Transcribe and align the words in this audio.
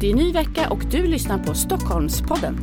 Det 0.00 0.10
är 0.10 0.14
ny 0.14 0.32
vecka 0.32 0.70
och 0.70 0.82
du 0.90 1.06
lyssnar 1.06 1.38
på 1.38 1.54
Stockholmspodden. 1.54 2.56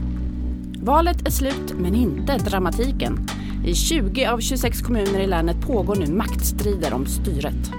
Valet 0.82 1.28
är 1.28 1.32
slut, 1.32 1.74
men 1.80 1.96
inte 1.96 2.38
dramatiken. 2.38 3.28
I 3.66 3.76
20 3.76 4.26
av 4.26 4.40
26 4.40 4.82
kommuner 4.82 5.20
i 5.20 5.28
länet 5.28 5.62
pågår 5.62 5.96
nu 5.96 6.14
maktstrider 6.14 6.94
om 6.94 7.06
styret. 7.06 7.72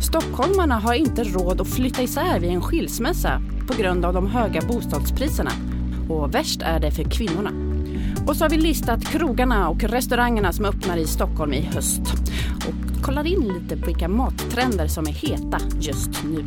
Stockholmarna 0.00 0.78
har 0.78 0.94
inte 0.94 1.24
råd 1.24 1.60
att 1.60 1.68
flytta 1.68 2.02
isär 2.02 2.40
vid 2.40 2.50
en 2.50 2.62
skilsmässa 2.62 3.42
på 3.66 3.82
grund 3.82 4.04
av 4.04 4.14
de 4.14 4.26
höga 4.26 4.60
bostadspriserna. 4.60 5.50
Och 6.08 6.34
värst 6.34 6.62
är 6.62 6.80
det 6.80 6.90
för 6.90 7.04
kvinnorna. 7.04 7.50
Och 8.26 8.36
så 8.36 8.44
har 8.44 8.50
vi 8.50 8.56
listat 8.56 9.04
krogarna 9.04 9.68
och 9.68 9.82
restaurangerna 9.82 10.52
som 10.52 10.64
öppnar 10.64 10.96
i 10.96 11.06
Stockholm 11.06 11.52
i 11.52 11.60
höst. 11.60 12.02
Och 12.68 13.02
kollar 13.02 13.26
in 13.26 13.48
lite 13.48 13.76
på 13.76 13.86
vilka 13.86 14.08
mattrender 14.08 14.86
som 14.86 15.06
är 15.06 15.12
heta 15.12 15.58
just 15.80 16.24
nu. 16.24 16.44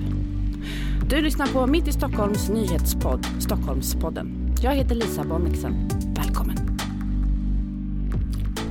Du 1.09 1.21
lyssnar 1.21 1.47
på 1.47 1.67
Mitt 1.67 1.87
i 1.87 1.91
Stockholms 1.91 2.49
nyhetspodd 2.49 3.25
Stockholmspodden. 3.39 4.55
Jag 4.61 4.71
heter 4.75 4.95
Lisa 4.95 5.23
Bonnexen. 5.23 5.89
Välkommen! 6.15 6.57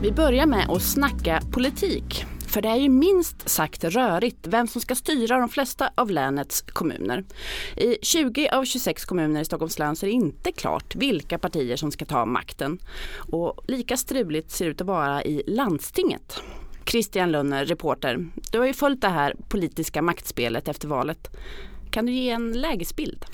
Vi 0.03 0.13
börjar 0.13 0.47
med 0.47 0.71
att 0.71 0.83
snacka 0.83 1.43
politik. 1.53 2.25
För 2.47 2.63
det 2.63 2.69
är 2.69 2.77
ju 2.77 2.89
minst 2.89 3.49
sagt 3.49 3.85
rörigt 3.85 4.47
vem 4.47 4.67
som 4.67 4.81
ska 4.81 4.95
styra 4.95 5.39
de 5.39 5.49
flesta 5.49 5.91
av 5.95 6.11
länets 6.11 6.63
kommuner. 6.63 7.25
I 7.77 7.97
20 8.03 8.49
av 8.49 8.65
26 8.65 9.05
kommuner 9.05 9.41
i 9.41 9.45
Stockholms 9.45 9.79
län 9.79 9.97
så 9.97 10.07
är 10.07 10.11
det 10.11 10.15
inte 10.15 10.53
klart 10.53 10.95
vilka 10.95 11.39
partier 11.39 11.77
som 11.77 11.91
ska 11.91 12.05
ta 12.05 12.27
makten. 12.27 12.79
Och 13.33 13.61
lika 13.69 13.97
struligt 13.97 14.51
ser 14.51 14.65
det 14.65 14.71
ut 14.71 14.81
att 14.81 14.87
vara 14.87 15.25
i 15.25 15.43
landstinget. 15.47 16.43
Christian 16.87 17.33
Lönner, 17.33 17.65
reporter. 17.65 18.27
Du 18.53 18.59
har 18.59 18.67
ju 18.67 18.73
följt 18.73 19.01
det 19.01 19.09
här 19.09 19.35
politiska 19.49 20.03
maktspelet 20.03 20.69
efter 20.69 20.89
valet. 20.89 21.31
Kan 21.97 22.07
du 22.07 22.13
ge 22.13 22.31
en 22.31 22.53
lägesbild? 22.53 23.25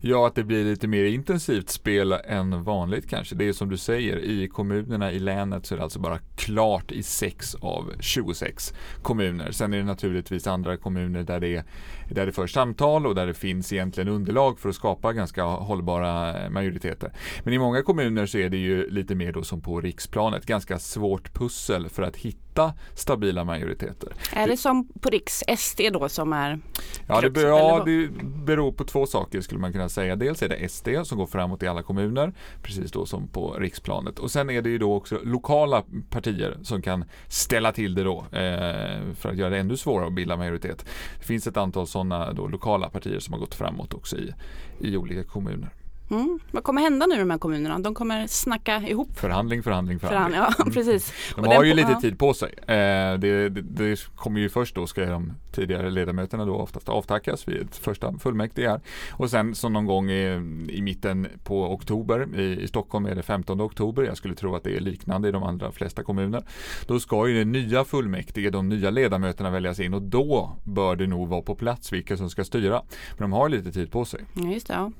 Ja, 0.00 0.26
att 0.26 0.34
det 0.34 0.44
blir 0.44 0.64
lite 0.64 0.86
mer 0.86 1.04
intensivt 1.04 1.68
spel 1.68 2.12
än 2.12 2.62
vanligt 2.62 3.08
kanske. 3.08 3.34
Det 3.34 3.48
är 3.48 3.52
som 3.52 3.68
du 3.68 3.76
säger, 3.76 4.18
i 4.18 4.48
kommunerna 4.48 5.12
i 5.12 5.18
länet 5.18 5.66
så 5.66 5.74
är 5.74 5.76
det 5.76 5.82
alltså 5.82 5.98
bara 5.98 6.18
klart 6.36 6.92
i 6.92 7.02
6 7.02 7.54
av 7.54 7.92
26 8.00 8.74
kommuner. 9.02 9.50
Sen 9.50 9.72
är 9.72 9.78
det 9.78 9.84
naturligtvis 9.84 10.46
andra 10.46 10.76
kommuner 10.76 11.22
där 11.22 11.40
det, 11.40 11.64
där 12.10 12.26
det 12.26 12.32
förs 12.32 12.52
samtal 12.52 13.06
och 13.06 13.14
där 13.14 13.26
det 13.26 13.34
finns 13.34 13.72
egentligen 13.72 14.08
underlag 14.08 14.58
för 14.58 14.68
att 14.68 14.74
skapa 14.74 15.12
ganska 15.12 15.42
hållbara 15.42 16.44
eh, 16.44 16.50
majoriteter. 16.50 17.12
Men 17.44 17.54
i 17.54 17.58
många 17.58 17.82
kommuner 17.82 18.26
så 18.26 18.38
är 18.38 18.48
det 18.48 18.56
ju 18.56 18.90
lite 18.90 19.14
mer 19.14 19.32
då 19.32 19.42
som 19.42 19.60
på 19.60 19.80
riksplanet, 19.80 20.46
ganska 20.46 20.78
svårt 20.78 21.34
pussel 21.34 21.88
för 21.88 22.02
att 22.02 22.16
hitta 22.16 22.47
stabila 22.94 23.44
majoriteter. 23.44 24.12
Är 24.32 24.48
det 24.48 24.56
som 24.56 24.88
på 25.00 25.08
riks 25.08 25.44
SD 25.56 25.80
då 25.92 26.08
som 26.08 26.32
är 26.32 26.60
Ja, 27.06 27.20
det, 27.20 27.30
beror, 27.30 27.58
ja, 27.58 27.82
det 27.84 28.08
beror 28.22 28.72
på 28.72 28.84
två 28.84 29.06
saker 29.06 29.40
skulle 29.40 29.60
man 29.60 29.72
kunna 29.72 29.88
säga. 29.88 30.16
Dels 30.16 30.42
är 30.42 30.48
det 30.48 30.68
SD 30.68 30.88
som 31.04 31.18
går 31.18 31.26
framåt 31.26 31.62
i 31.62 31.66
alla 31.66 31.82
kommuner, 31.82 32.32
precis 32.62 32.92
då 32.92 33.06
som 33.06 33.28
på 33.28 33.52
riksplanet. 33.52 34.18
Och 34.18 34.30
sen 34.30 34.50
är 34.50 34.62
det 34.62 34.70
ju 34.70 34.78
då 34.78 34.94
också 34.94 35.18
lokala 35.24 35.84
partier 36.10 36.58
som 36.62 36.82
kan 36.82 37.04
ställa 37.28 37.72
till 37.72 37.94
det 37.94 38.02
då 38.02 38.18
eh, 38.18 39.14
för 39.14 39.28
att 39.28 39.36
göra 39.36 39.50
det 39.50 39.58
ännu 39.58 39.76
svårare 39.76 40.06
att 40.06 40.12
bilda 40.12 40.36
majoritet. 40.36 40.86
Det 41.18 41.24
finns 41.24 41.46
ett 41.46 41.56
antal 41.56 41.86
sådana 41.86 42.30
lokala 42.30 42.88
partier 42.88 43.18
som 43.18 43.32
har 43.32 43.40
gått 43.40 43.54
framåt 43.54 43.94
också 43.94 44.16
i, 44.16 44.34
i 44.80 44.96
olika 44.96 45.24
kommuner. 45.24 45.70
Mm. 46.10 46.38
Vad 46.50 46.64
kommer 46.64 46.82
hända 46.82 47.06
nu 47.06 47.14
i 47.14 47.18
de 47.18 47.30
här 47.30 47.38
kommunerna? 47.38 47.78
De 47.78 47.94
kommer 47.94 48.26
snacka 48.26 48.82
ihop? 48.82 49.18
Förhandling, 49.18 49.62
förhandling, 49.62 49.98
förhandling. 49.98 50.32
Förhand, 50.32 50.54
ja, 50.58 50.62
mm. 50.62 50.74
precis. 50.74 51.12
De 51.36 51.46
har 51.46 51.64
ju 51.64 51.74
lite 51.74 51.94
tid 51.94 52.18
på 52.18 52.34
sig. 52.34 52.54
Eh, 52.58 53.18
det, 53.18 53.48
det, 53.48 53.62
det, 53.62 54.00
kommer 54.16 54.40
ju 54.40 54.48
först 54.48 54.74
då 54.74 54.86
ska 54.86 55.04
de 55.04 55.32
tidigare 55.52 55.90
ledamöterna 55.90 56.44
då 56.44 56.54
oftast 56.54 56.88
avtackas 56.88 57.48
vid 57.48 57.60
ett 57.60 57.76
första 57.76 58.12
fullmäktige 58.18 58.68
här. 58.68 58.80
Och 59.10 59.30
sen 59.30 59.54
så 59.54 59.68
någon 59.68 59.86
gång 59.86 60.10
i, 60.10 60.24
i 60.68 60.82
mitten 60.82 61.26
på 61.44 61.72
oktober 61.72 62.40
i, 62.40 62.62
i, 62.62 62.68
Stockholm 62.68 63.06
är 63.06 63.14
det 63.14 63.22
15 63.22 63.60
oktober. 63.60 64.02
Jag 64.02 64.16
skulle 64.16 64.34
tro 64.34 64.54
att 64.54 64.64
det 64.64 64.76
är 64.76 64.80
liknande 64.80 65.28
i 65.28 65.32
de 65.32 65.42
andra 65.42 65.72
flesta 65.72 66.02
kommuner. 66.02 66.42
Då 66.86 67.00
ska 67.00 67.28
ju 67.28 67.38
det 67.38 67.44
nya 67.44 67.84
fullmäktige, 67.84 68.50
de 68.50 68.68
nya 68.68 68.90
ledamöterna 68.90 69.50
väljas 69.50 69.80
in 69.80 69.94
och 69.94 70.02
då 70.02 70.56
bör 70.64 70.96
det 70.96 71.06
nog 71.06 71.28
vara 71.28 71.42
på 71.42 71.54
plats 71.54 71.92
vilka 71.92 72.16
som 72.16 72.30
ska 72.30 72.44
styra. 72.44 72.82
Men 73.10 73.30
de 73.30 73.32
har 73.32 73.48
lite 73.48 73.72
tid 73.72 73.90
på 73.90 74.04
sig. 74.04 74.20
Ja, 74.34 74.50
just 74.50 74.66
det, 74.66 74.74
ja. 74.74 74.92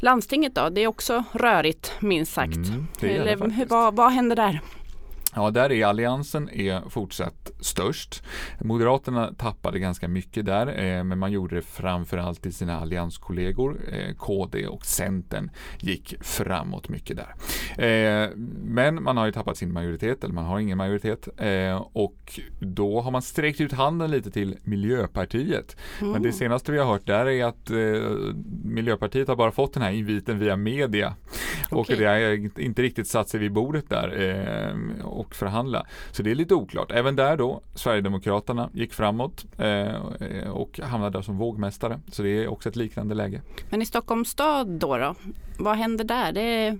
Landstinget 0.00 0.54
då, 0.54 0.68
det 0.68 0.80
är 0.80 0.86
också 0.86 1.24
rörigt 1.32 1.92
minst 2.00 2.32
sagt. 2.32 2.56
Mm, 2.56 2.86
Eller, 3.00 3.50
hur, 3.50 3.66
vad, 3.66 3.96
vad 3.96 4.12
händer 4.12 4.36
där? 4.36 4.60
Ja, 5.36 5.50
där 5.50 5.72
är 5.72 5.86
Alliansen 5.86 6.50
är 6.50 6.88
fortsatt 6.88 7.50
störst. 7.60 8.22
Moderaterna 8.60 9.34
tappade 9.38 9.78
ganska 9.78 10.08
mycket 10.08 10.46
där, 10.46 10.66
eh, 10.66 11.04
men 11.04 11.18
man 11.18 11.32
gjorde 11.32 11.56
det 11.56 11.62
framförallt 11.62 12.46
i 12.46 12.52
sina 12.52 12.80
allianskollegor. 12.80 13.80
Eh, 13.92 14.14
KD 14.14 14.66
och 14.66 14.86
Centern 14.86 15.50
gick 15.78 16.14
framåt 16.20 16.88
mycket 16.88 17.16
där. 17.16 17.34
Eh, 17.84 18.30
men 18.64 19.02
man 19.02 19.16
har 19.16 19.26
ju 19.26 19.32
tappat 19.32 19.56
sin 19.56 19.72
majoritet, 19.72 20.24
eller 20.24 20.34
man 20.34 20.44
har 20.44 20.58
ingen 20.58 20.78
majoritet. 20.78 21.28
Eh, 21.36 21.86
och 21.92 22.40
då 22.60 23.00
har 23.00 23.10
man 23.10 23.22
sträckt 23.22 23.60
ut 23.60 23.72
handen 23.72 24.10
lite 24.10 24.30
till 24.30 24.58
Miljöpartiet. 24.62 25.76
Mm. 26.00 26.12
Men 26.12 26.22
det 26.22 26.32
senaste 26.32 26.72
vi 26.72 26.78
har 26.78 26.86
hört 26.86 27.06
där 27.06 27.26
är 27.26 27.44
att 27.44 27.70
eh, 27.70 27.76
Miljöpartiet 28.64 29.28
har 29.28 29.36
bara 29.36 29.52
fått 29.52 29.74
den 29.74 29.82
här 29.82 29.92
inviten 29.92 30.38
via 30.38 30.56
media. 30.56 31.14
Okay. 31.70 31.94
Och 31.94 32.00
det 32.00 32.06
har 32.06 32.60
inte 32.60 32.82
riktigt 32.82 33.08
satt 33.08 33.28
sig 33.28 33.40
vid 33.40 33.52
bordet 33.52 33.88
där 33.88 34.22
eh, 34.22 35.06
och 35.26 35.34
förhandla. 35.34 35.86
Så 36.12 36.22
det 36.22 36.30
är 36.30 36.34
lite 36.34 36.54
oklart. 36.54 36.92
Även 36.92 37.16
där 37.16 37.36
då, 37.36 37.60
Sverigedemokraterna 37.74 38.70
gick 38.72 38.92
framåt 38.92 39.44
eh, 39.58 40.50
och 40.50 40.80
hamnade 40.82 41.18
där 41.18 41.22
som 41.22 41.38
vågmästare. 41.38 42.00
Så 42.12 42.22
det 42.22 42.28
är 42.28 42.48
också 42.48 42.68
ett 42.68 42.76
liknande 42.76 43.14
läge. 43.14 43.42
Men 43.70 43.82
i 43.82 43.86
Stockholms 43.86 44.28
stad 44.28 44.68
då? 44.68 44.96
då? 44.96 45.14
Vad 45.58 45.76
händer 45.76 46.04
där? 46.04 46.32
Det 46.32 46.40
är 46.40 46.78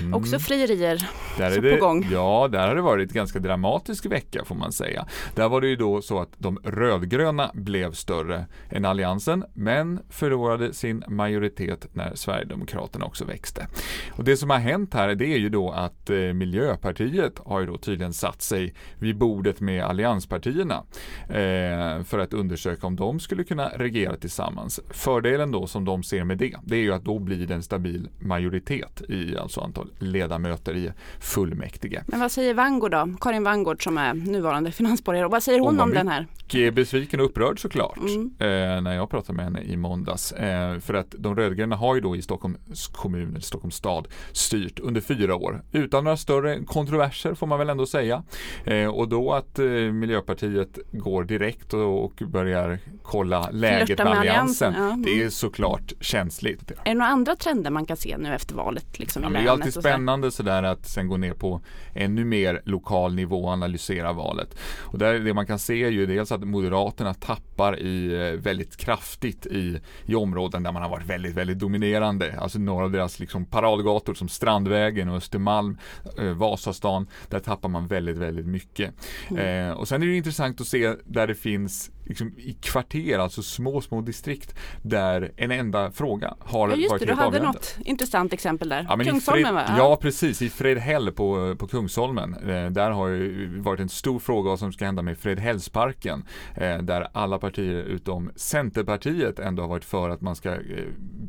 mm. 0.00 0.14
också 0.14 0.38
frierier 0.38 1.08
där 1.38 1.50
är 1.50 1.60
det, 1.60 1.76
på 1.76 1.86
gång. 1.86 2.06
Ja, 2.12 2.48
där 2.52 2.68
har 2.68 2.74
det 2.74 2.82
varit 2.82 3.12
ganska 3.12 3.38
dramatisk 3.38 4.06
vecka 4.06 4.44
får 4.44 4.54
man 4.54 4.72
säga. 4.72 5.06
Där 5.34 5.48
var 5.48 5.60
det 5.60 5.68
ju 5.68 5.76
då 5.76 6.02
så 6.02 6.20
att 6.20 6.28
de 6.38 6.58
rödgröna 6.64 7.50
blev 7.54 7.92
större 7.92 8.46
än 8.70 8.84
Alliansen 8.84 9.44
men 9.54 10.00
förlorade 10.10 10.74
sin 10.74 11.04
majoritet 11.08 11.86
när 11.92 12.14
Sverigedemokraterna 12.14 13.04
också 13.04 13.24
växte. 13.24 13.66
Och 14.12 14.24
det 14.24 14.36
som 14.36 14.50
har 14.50 14.58
hänt 14.58 14.94
här 14.94 15.14
det 15.14 15.26
är 15.26 15.38
ju 15.38 15.48
då 15.48 15.70
att 15.70 16.10
eh, 16.10 16.16
Miljöpartiet 16.16 17.32
har 17.46 17.60
ju 17.60 17.66
då 17.66 17.78
tydligen 17.78 18.12
satt 18.12 18.42
sig 18.42 18.74
vid 18.98 19.18
bordet 19.18 19.60
med 19.60 19.84
allianspartierna 19.84 20.82
eh, 21.28 22.04
för 22.04 22.18
att 22.18 22.32
undersöka 22.32 22.86
om 22.86 22.96
de 22.96 23.20
skulle 23.20 23.44
kunna 23.44 23.68
regera 23.68 24.16
tillsammans. 24.16 24.80
Fördelen 24.90 25.50
då 25.50 25.66
som 25.66 25.84
de 25.84 26.02
ser 26.02 26.24
med 26.24 26.38
det, 26.38 26.56
det 26.62 26.76
är 26.76 26.80
ju 26.80 26.92
att 26.92 27.04
då 27.04 27.18
blir 27.18 27.46
det 27.46 27.54
en 27.54 27.62
stabil 27.62 28.03
majoritet 28.18 29.02
i 29.08 29.36
alltså 29.36 29.60
antal 29.60 29.90
ledamöter 29.98 30.76
i 30.76 30.92
fullmäktige. 31.20 32.02
Men 32.06 32.20
vad 32.20 32.32
säger 32.32 32.54
Vangård 32.54 32.90
då? 32.90 33.14
Karin 33.20 33.44
Vangård 33.44 33.84
som 33.84 33.98
är 33.98 34.14
nuvarande 34.14 34.72
finansborgare. 34.72 35.28
Vad 35.28 35.42
säger 35.42 35.60
hon, 35.60 35.68
hon 35.68 35.80
om 35.80 35.94
den 35.94 36.08
här? 36.08 36.26
Mycket 36.36 36.74
besviken 36.74 37.20
och 37.20 37.26
upprörd 37.26 37.60
såklart 37.60 37.98
mm. 37.98 38.32
eh, 38.38 38.82
när 38.82 38.94
jag 38.94 39.10
pratade 39.10 39.36
med 39.36 39.44
henne 39.44 39.62
i 39.62 39.76
måndags. 39.76 40.32
Eh, 40.32 40.78
för 40.78 40.94
att 40.94 41.14
de 41.18 41.36
rödgröna 41.36 41.76
har 41.76 41.94
ju 41.94 42.00
då 42.00 42.16
i 42.16 42.22
Stockholms 42.22 42.88
kommun, 42.88 43.40
Stockholms 43.40 43.74
stad, 43.74 44.08
styrt 44.32 44.80
under 44.80 45.00
fyra 45.00 45.34
år 45.34 45.62
utan 45.72 46.04
några 46.04 46.16
större 46.16 46.64
kontroverser 46.64 47.34
får 47.34 47.46
man 47.46 47.58
väl 47.58 47.70
ändå 47.70 47.86
säga. 47.86 48.22
Eh, 48.64 48.86
och 48.86 49.08
då 49.08 49.32
att 49.32 49.58
eh, 49.58 49.66
Miljöpartiet 49.66 50.78
går 50.92 51.24
direkt 51.24 51.74
och, 51.74 52.04
och 52.04 52.22
börjar 52.28 52.78
kolla 53.02 53.50
läget 53.50 53.86
Flirta 53.86 54.04
med 54.04 54.18
alliansen. 54.18 54.74
Ja. 54.76 54.94
Det 55.04 55.22
är 55.22 55.28
såklart 55.28 55.92
känsligt. 56.00 56.70
Är 56.70 56.76
det 56.84 56.94
några 56.94 57.10
andra 57.10 57.36
trender 57.36 57.70
man 57.70 57.86
kan 57.86 57.93
se 57.96 58.16
nu 58.16 58.34
efter 58.34 58.54
valet? 58.54 58.98
Liksom, 58.98 59.22
ja, 59.22 59.28
det 59.28 59.38
är 59.38 59.48
alltid 59.48 59.74
spännande 59.74 60.30
så 60.30 60.44
sådär 60.44 60.62
att 60.62 60.86
sen 60.86 61.08
gå 61.08 61.16
ner 61.16 61.32
på 61.32 61.60
ännu 61.94 62.24
mer 62.24 62.62
lokal 62.64 63.14
nivå 63.14 63.44
och 63.44 63.50
analysera 63.50 64.12
valet. 64.12 64.56
Och 64.78 64.98
där, 64.98 65.18
det 65.18 65.34
man 65.34 65.46
kan 65.46 65.58
se 65.58 65.84
är 65.84 65.90
ju 65.90 66.06
dels 66.06 66.32
att 66.32 66.40
Moderaterna 66.40 67.14
tappar 67.14 67.78
i 67.78 68.14
eh, 68.14 68.40
väldigt 68.40 68.76
kraftigt 68.76 69.46
i, 69.46 69.80
i 70.06 70.14
områden 70.14 70.62
där 70.62 70.72
man 70.72 70.82
har 70.82 70.88
varit 70.88 71.06
väldigt, 71.06 71.34
väldigt 71.34 71.58
dominerande. 71.58 72.34
Alltså 72.38 72.58
några 72.58 72.84
av 72.84 72.90
deras 72.90 73.20
liksom 73.20 73.44
paradgator 73.44 74.14
som 74.14 74.28
Strandvägen 74.28 75.08
och 75.08 75.16
Östermalm, 75.16 75.78
eh, 76.18 76.24
Vasastan, 76.24 77.06
där 77.28 77.40
tappar 77.40 77.68
man 77.68 77.86
väldigt, 77.86 78.16
väldigt 78.16 78.46
mycket. 78.46 78.94
Mm. 79.30 79.70
Eh, 79.70 79.76
och 79.76 79.88
sen 79.88 80.02
är 80.02 80.06
det 80.06 80.16
intressant 80.16 80.60
att 80.60 80.66
se 80.66 80.94
där 81.04 81.26
det 81.26 81.34
finns 81.34 81.90
liksom, 82.04 82.34
i 82.38 82.52
kvarter, 82.52 83.18
alltså 83.18 83.42
små, 83.42 83.80
små 83.80 84.00
distrikt 84.00 84.54
där 84.82 85.32
en 85.36 85.50
enda 85.50 85.90
fråga 85.90 86.34
har 86.40 86.68
ja, 86.68 86.76
just 86.76 86.90
varit 86.90 87.00
det, 87.00 87.06
helt 87.06 87.18
du 87.18 87.24
hade 87.24 87.42
något 87.46 87.76
intressant 87.84 88.32
exempel 88.32 88.68
där. 88.68 88.86
Ja, 88.88 88.96
Kungsholmen 88.96 89.54
va? 89.54 89.64
Ja, 89.78 89.96
precis. 89.96 90.42
I 90.42 90.50
Fredhäll 90.50 91.12
på, 91.12 91.56
på 91.58 91.66
Kungsholmen. 91.66 92.34
Eh, 92.34 92.70
där 92.70 92.90
har 92.90 93.08
ju 93.08 93.60
varit 93.60 93.80
en 93.80 93.88
stor 93.88 94.18
fråga 94.18 94.50
vad 94.50 94.58
som 94.58 94.72
ska 94.72 94.84
hända 94.84 95.02
med 95.02 95.18
Fredhällsparken. 95.18 96.24
Eh, 96.56 96.78
där 96.78 97.08
alla 97.12 97.38
partier 97.38 97.82
utom 97.82 98.30
Centerpartiet 98.36 99.38
ändå 99.38 99.62
har 99.62 99.68
varit 99.68 99.84
för 99.84 100.10
att 100.10 100.20
man 100.20 100.36
ska 100.36 100.50
eh, 100.50 100.58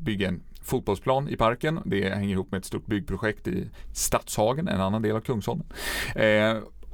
bygga 0.04 0.28
en 0.28 0.44
fotbollsplan 0.62 1.30
i 1.30 1.36
parken. 1.36 1.80
Det 1.86 2.10
hänger 2.10 2.34
ihop 2.34 2.52
med 2.52 2.58
ett 2.58 2.66
stort 2.66 2.86
byggprojekt 2.86 3.48
i 3.48 3.70
Stadshagen, 3.94 4.68
en 4.68 4.82
annan 4.82 5.02
del 5.02 5.16
av 5.16 5.22
Kungsholmen. 5.22 5.68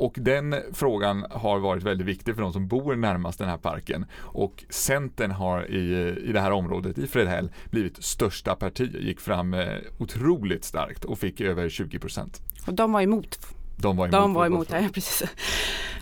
Och 0.01 0.15
den 0.17 0.55
frågan 0.73 1.25
har 1.31 1.59
varit 1.59 1.83
väldigt 1.83 2.07
viktig 2.07 2.35
för 2.35 2.41
de 2.41 2.53
som 2.53 2.67
bor 2.67 2.95
närmast 2.95 3.39
den 3.39 3.49
här 3.49 3.57
parken. 3.57 4.05
Och 4.19 4.63
Centern 4.69 5.31
har 5.31 5.71
i, 5.71 6.15
i 6.29 6.31
det 6.31 6.39
här 6.39 6.51
området, 6.51 6.97
i 6.97 7.07
Fredhäll, 7.07 7.51
blivit 7.69 8.03
största 8.03 8.55
parti, 8.55 8.95
gick 8.99 9.19
fram 9.19 9.53
eh, 9.53 9.67
otroligt 9.97 10.63
starkt 10.63 11.05
och 11.05 11.19
fick 11.19 11.41
över 11.41 11.69
20 11.69 11.99
procent. 11.99 12.41
Och 12.67 12.73
de 12.73 12.91
var 12.91 13.01
emot 13.01 13.39
de 13.81 13.97
var 13.97 14.05
emot. 14.05 14.11
De 14.11 14.33
var 14.33 14.45
emot, 14.45 14.67
ja, 14.71 14.89
precis. 14.93 15.23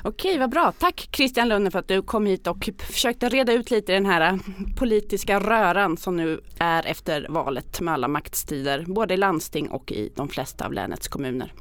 Okej, 0.03 0.37
vad 0.37 0.49
bra. 0.49 0.73
Tack 0.79 1.09
Christian 1.11 1.49
Lunde 1.49 1.71
för 1.71 1.79
att 1.79 1.87
du 1.87 2.01
kom 2.01 2.25
hit 2.25 2.47
och 2.47 2.69
försökte 2.79 3.29
reda 3.29 3.53
ut 3.53 3.71
lite 3.71 3.93
den 3.93 4.05
här 4.05 4.39
politiska 4.75 5.39
röran 5.39 5.97
som 5.97 6.15
nu 6.15 6.41
är 6.59 6.87
efter 6.87 7.27
valet 7.29 7.81
med 7.81 7.93
alla 7.93 8.07
maktstider, 8.07 8.85
både 8.87 9.13
i 9.13 9.17
landsting 9.17 9.69
och 9.69 9.91
i 9.91 10.11
de 10.15 10.29
flesta 10.29 10.65
av 10.65 10.73
länets 10.73 11.07
kommuner. 11.07 11.53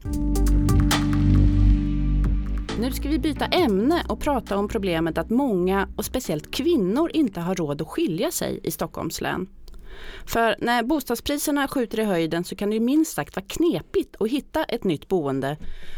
Nu 2.80 2.92
ska 2.92 3.08
vi 3.08 3.18
byta 3.18 3.44
ämne 3.44 4.04
och 4.08 4.20
prata 4.20 4.56
om 4.56 4.68
problemet 4.68 5.18
att 5.18 5.30
många 5.30 5.88
och 5.96 6.04
speciellt 6.04 6.50
kvinnor 6.50 7.10
inte 7.14 7.40
har 7.40 7.54
råd 7.54 7.82
att 7.82 7.88
skilja 7.88 8.30
sig 8.30 8.60
i 8.62 8.70
Stockholms 8.70 9.20
län. 9.20 9.46
För 10.26 10.56
när 10.58 10.82
bostadspriserna 10.82 11.68
skjuter 11.68 12.00
i 12.00 12.04
höjden 12.04 12.44
så 12.44 12.56
kan 12.56 12.70
det 12.70 12.74
ju 12.74 12.80
minst 12.80 13.12
sagt 13.12 13.36
vara 13.36 13.46
knepigt 13.48 14.16
att 14.20 14.28
hitta 14.28 14.64
ett 14.64 14.84
nytt 14.84 15.08
boende 15.08 15.56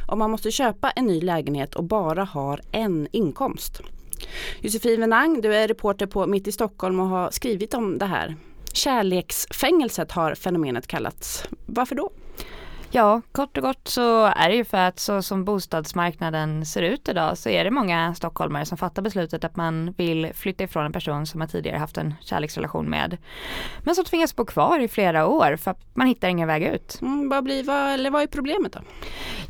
om 0.08 0.18
man 0.18 0.30
måste 0.30 0.50
köpa 0.50 0.90
en 0.90 1.06
ny 1.06 1.20
lägenhet 1.20 1.74
och 1.74 1.84
bara 1.84 2.24
har 2.24 2.60
en 2.72 3.08
inkomst. 3.12 3.80
Josefin 4.60 5.00
Venang, 5.00 5.40
du 5.40 5.54
är 5.54 5.68
reporter 5.68 6.06
på 6.06 6.26
Mitt 6.26 6.48
i 6.48 6.52
Stockholm 6.52 7.00
och 7.00 7.06
har 7.06 7.30
skrivit 7.30 7.74
om 7.74 7.98
det 7.98 8.06
här. 8.06 8.36
Kärleksfängelset 8.72 10.12
har 10.12 10.34
fenomenet 10.34 10.86
kallats. 10.86 11.44
Varför 11.66 11.94
då? 11.94 12.10
Ja, 12.92 13.22
kort 13.32 13.56
och 13.56 13.62
gott 13.62 13.88
så 13.88 14.24
är 14.24 14.48
det 14.48 14.54
ju 14.54 14.64
för 14.64 14.78
att 14.78 14.98
så 14.98 15.22
som 15.22 15.44
bostadsmarknaden 15.44 16.66
ser 16.66 16.82
ut 16.82 17.08
idag 17.08 17.38
så 17.38 17.48
är 17.48 17.64
det 17.64 17.70
många 17.70 18.14
stockholmare 18.14 18.66
som 18.66 18.78
fattar 18.78 19.02
beslutet 19.02 19.44
att 19.44 19.56
man 19.56 19.92
vill 19.96 20.30
flytta 20.34 20.64
ifrån 20.64 20.86
en 20.86 20.92
person 20.92 21.26
som 21.26 21.38
man 21.38 21.48
tidigare 21.48 21.78
haft 21.78 21.98
en 21.98 22.14
kärleksrelation 22.20 22.90
med. 22.90 23.16
Men 23.84 23.94
som 23.94 24.04
tvingas 24.04 24.36
bo 24.36 24.44
kvar 24.44 24.78
i 24.78 24.88
flera 24.88 25.26
år 25.26 25.56
för 25.56 25.70
att 25.70 25.80
man 25.94 26.06
hittar 26.06 26.28
ingen 26.28 26.48
väg 26.48 26.62
ut. 26.62 26.98
Mm, 27.00 27.28
vad, 27.28 27.44
blir, 27.44 27.64
vad, 27.64 27.92
eller 27.92 28.10
vad 28.10 28.22
är 28.22 28.26
problemet 28.26 28.72
då? 28.72 28.80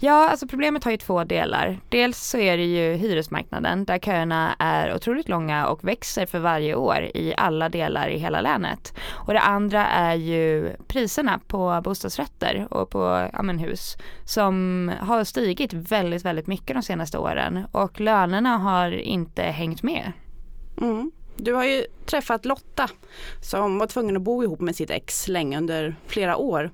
Ja, 0.00 0.31
alltså 0.31 0.46
problemet 0.46 0.84
har 0.84 0.90
ju 0.90 0.96
två 0.96 1.25
delar. 1.25 1.78
Dels 1.88 2.19
så 2.19 2.38
är 2.38 2.56
det 2.56 2.64
ju 2.64 2.94
hyresmarknaden 2.94 3.84
där 3.84 3.98
köerna 3.98 4.54
är 4.58 4.94
otroligt 4.94 5.28
långa 5.28 5.66
och 5.66 5.84
växer 5.84 6.26
för 6.26 6.38
varje 6.38 6.75
år 6.75 7.10
i 7.14 7.34
alla 7.37 7.69
delar 7.69 8.08
i 8.08 8.19
hela 8.19 8.40
länet. 8.40 8.94
Och 9.10 9.32
det 9.32 9.40
andra 9.40 9.87
är 9.87 10.14
ju 10.14 10.72
priserna 10.87 11.40
på 11.46 11.81
bostadsrätter 11.84 12.66
och 12.70 12.90
på 12.90 13.30
ja, 13.32 13.43
men 13.43 13.59
hus 13.59 13.97
som 14.25 14.93
har 15.00 15.25
stigit 15.25 15.73
väldigt, 15.73 16.25
väldigt 16.25 16.47
mycket 16.47 16.77
de 16.77 16.82
senaste 16.82 17.19
åren 17.19 17.65
och 17.73 18.00
lönerna 18.00 18.59
har 18.59 18.93
inte 18.93 19.43
hängt 19.43 19.82
med. 19.82 20.12
Mm. 20.81 21.11
Du 21.37 21.55
har 21.55 21.65
ju 21.65 21.85
träffat 22.06 22.44
Lotta 22.44 22.88
som 23.43 23.79
var 23.79 23.87
tvungen 23.87 24.17
att 24.17 24.23
bo 24.23 24.43
ihop 24.43 24.61
med 24.61 24.77
sitt 24.77 24.91
ex 24.91 25.29
länge 25.29 25.59
under 25.59 25.97
flera 26.06 26.37
år. 26.37 26.71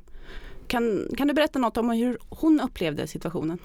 Kan, 0.66 1.08
kan 1.16 1.28
du 1.28 1.34
berätta 1.34 1.58
något 1.58 1.76
om 1.76 1.90
hur 1.90 2.18
hon 2.28 2.60
upplevde 2.60 3.06
situationen? 3.06 3.58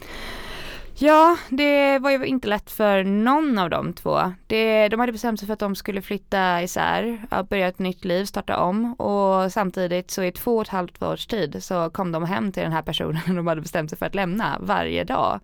Ja, 0.95 1.37
det 1.49 1.99
var 1.99 2.11
ju 2.11 2.25
inte 2.25 2.47
lätt 2.47 2.71
för 2.71 3.03
någon 3.03 3.57
av 3.57 3.69
de 3.69 3.93
två. 3.93 4.33
Det, 4.47 4.87
de 4.87 4.99
hade 4.99 5.11
bestämt 5.11 5.39
sig 5.39 5.47
för 5.47 5.53
att 5.53 5.59
de 5.59 5.75
skulle 5.75 6.01
flytta 6.01 6.61
isär, 6.63 7.21
börja 7.49 7.67
ett 7.67 7.79
nytt 7.79 8.05
liv, 8.05 8.25
starta 8.25 8.57
om 8.57 8.93
och 8.93 9.51
samtidigt 9.51 10.11
så 10.11 10.23
i 10.23 10.31
två 10.31 10.55
och 10.55 10.61
ett 10.61 10.67
halvt 10.67 11.03
års 11.03 11.25
tid 11.27 11.63
så 11.63 11.89
kom 11.89 12.11
de 12.11 12.23
hem 12.23 12.51
till 12.51 12.63
den 12.63 12.71
här 12.71 12.81
personen 12.81 13.21
de 13.35 13.47
hade 13.47 13.61
bestämt 13.61 13.89
sig 13.89 13.99
för 13.99 14.05
att 14.05 14.15
lämna 14.15 14.57
varje 14.59 15.03
dag. 15.03 15.39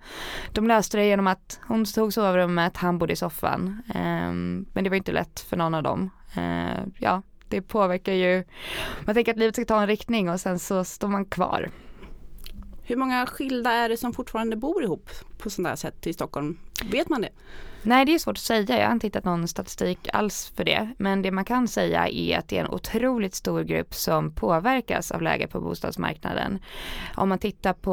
De 0.52 0.68
löste 0.68 0.98
det 0.98 1.06
genom 1.06 1.28
att 1.28 1.60
hon 1.68 1.86
tog 1.86 2.14
sovrummet, 2.14 2.78
han 2.78 2.98
bodde 2.98 3.14
i 3.14 3.16
soffan. 3.16 3.82
Ehm, 3.96 4.66
men 4.74 4.84
det 4.84 4.90
var 4.90 4.98
inte 4.98 5.12
lätt 5.12 5.40
för 5.40 5.58
någon 5.58 5.74
av 5.74 5.84
dem. 5.84 6.10
Ehm, 6.36 6.92
ja, 7.00 7.22
det 7.50 7.62
påverkar 7.62 8.14
ju, 8.14 8.44
man 9.06 9.16
tänker 9.16 9.32
att 9.32 9.40
livet 9.40 9.56
ska 9.56 9.66
ta 9.66 9.82
en 9.82 9.88
riktning 9.88 10.30
och 10.30 10.40
sen 10.40 10.60
så 10.60 10.84
står 10.84 11.08
man 11.08 11.26
kvar. 11.26 11.70
Hur 12.89 12.95
många 12.95 13.25
skilda 13.25 13.72
är 13.72 13.89
det 13.89 13.98
som 13.98 14.13
fortfarande 14.13 14.56
bor 14.56 14.84
ihop 14.84 15.10
på 15.38 15.50
sådant 15.50 15.69
här 15.69 15.75
sätt 15.75 16.07
i 16.07 16.13
Stockholm? 16.13 16.57
Vet 16.92 17.10
man 17.10 17.22
det? 17.22 17.30
Nej 17.81 18.06
det 18.06 18.13
är 18.13 18.19
svårt 18.19 18.38
att 18.38 18.42
säga, 18.42 18.80
jag 18.80 18.86
har 18.86 18.94
inte 18.94 19.07
hittat 19.07 19.25
någon 19.25 19.48
statistik 19.48 20.10
alls 20.13 20.51
för 20.56 20.63
det. 20.63 20.94
Men 20.98 21.22
det 21.22 21.31
man 21.31 21.45
kan 21.45 21.68
säga 21.68 22.07
är 22.07 22.38
att 22.38 22.48
det 22.48 22.57
är 22.57 22.66
en 22.66 22.72
otroligt 22.72 23.36
stor 23.36 23.63
grupp 23.63 23.94
som 23.94 24.31
påverkas 24.31 25.12
av 25.12 25.22
läget 25.22 25.51
på 25.51 25.62
bostadsmarknaden. 25.62 26.60
Om 27.16 27.30
man 27.30 27.39
tittar 27.39 27.74
på 27.74 27.92